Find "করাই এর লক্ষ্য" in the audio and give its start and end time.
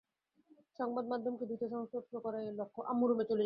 2.25-2.79